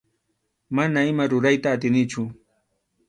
Mana 0.75 0.99
ima 1.11 1.23
rurayta 1.31 1.67
atinichu. 1.75 2.21